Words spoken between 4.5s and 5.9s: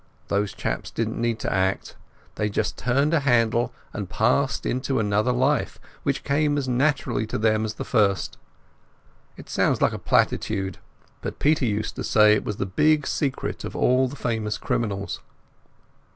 into another life,